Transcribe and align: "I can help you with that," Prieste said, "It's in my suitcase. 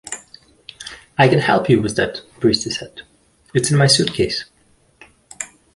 "I 1.15 1.27
can 1.27 1.37
help 1.37 1.69
you 1.69 1.79
with 1.79 1.95
that," 1.97 2.21
Prieste 2.39 2.71
said, 2.71 3.01
"It's 3.53 3.69
in 3.69 3.77
my 3.77 3.85
suitcase. 3.85 4.45